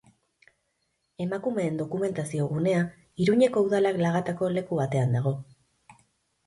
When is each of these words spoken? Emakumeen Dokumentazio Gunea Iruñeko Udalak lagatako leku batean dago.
Emakumeen 1.25 1.77
Dokumentazio 1.81 2.47
Gunea 2.55 2.81
Iruñeko 3.25 3.65
Udalak 3.69 4.01
lagatako 4.07 4.53
leku 4.59 4.83
batean 4.85 5.19
dago. 5.19 5.37